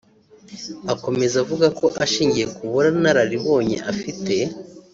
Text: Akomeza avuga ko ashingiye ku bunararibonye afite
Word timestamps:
Akomeza 0.93 1.35
avuga 1.43 1.67
ko 1.79 1.85
ashingiye 2.05 2.45
ku 2.55 2.61
bunararibonye 2.71 3.77
afite 3.91 4.35